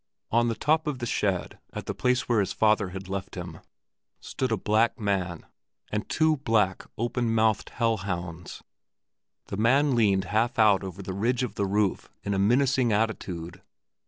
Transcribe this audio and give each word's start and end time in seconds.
On 0.31 0.47
the 0.47 0.55
top 0.55 0.87
of 0.87 0.97
the 0.97 1.05
shed 1.05 1.59
at 1.73 1.85
the 1.85 1.93
place 1.93 2.27
where 2.27 2.39
his 2.39 2.53
father 2.53 2.89
had 2.89 3.07
left 3.07 3.35
him 3.35 3.59
stood 4.19 4.51
a 4.51 4.57
black 4.57 4.99
man 4.99 5.45
and 5.91 6.09
two 6.09 6.37
black, 6.37 6.87
open 6.97 7.31
mouthed 7.35 7.69
hell 7.69 7.97
hounds; 7.97 8.63
the 9.49 9.57
man 9.57 9.93
leaned 9.93 10.23
half 10.33 10.57
out 10.57 10.83
over 10.83 11.03
the 11.03 11.13
ridge 11.13 11.43
of 11.43 11.53
the 11.53 11.67
roof 11.67 12.09
in 12.23 12.33
a 12.33 12.39
menacing 12.39 12.91
attitude. 12.91 13.61